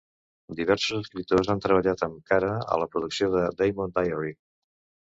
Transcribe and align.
Diversos 0.59 1.01
escriptors 1.05 1.51
han 1.55 1.61
treballat 1.67 2.03
amb 2.09 2.27
Kara 2.33 2.51
a 2.65 2.81
la 2.85 2.89
producció 2.97 3.33
de 3.39 3.47
"Demon 3.63 3.97
Diary". 4.01 4.39